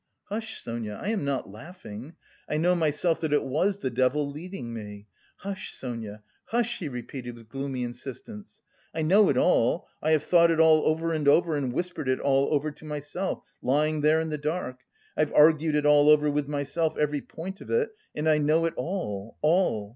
"Hush, 0.29 0.59
Sonia! 0.59 0.99
I 0.99 1.09
am 1.11 1.23
not 1.23 1.51
laughing. 1.51 2.15
I 2.49 2.57
know 2.57 2.73
myself 2.73 3.21
that 3.21 3.33
it 3.33 3.43
was 3.43 3.77
the 3.77 3.91
devil 3.91 4.27
leading 4.31 4.73
me. 4.73 5.05
Hush, 5.37 5.75
Sonia, 5.75 6.23
hush!" 6.45 6.79
he 6.79 6.89
repeated 6.89 7.35
with 7.35 7.49
gloomy 7.49 7.83
insistence. 7.83 8.63
"I 8.95 9.03
know 9.03 9.29
it 9.29 9.37
all, 9.37 9.87
I 10.01 10.09
have 10.13 10.23
thought 10.23 10.49
it 10.49 10.59
all 10.59 10.87
over 10.87 11.13
and 11.13 11.27
over 11.27 11.55
and 11.55 11.71
whispered 11.71 12.09
it 12.09 12.19
all 12.19 12.51
over 12.51 12.71
to 12.71 12.83
myself, 12.83 13.43
lying 13.61 14.01
there 14.01 14.19
in 14.19 14.29
the 14.29 14.39
dark.... 14.39 14.79
I've 15.15 15.33
argued 15.33 15.75
it 15.75 15.85
all 15.85 16.09
over 16.09 16.31
with 16.31 16.47
myself, 16.47 16.97
every 16.97 17.21
point 17.21 17.61
of 17.61 17.69
it, 17.69 17.91
and 18.15 18.27
I 18.27 18.39
know 18.39 18.65
it 18.65 18.73
all, 18.77 19.37
all! 19.43 19.89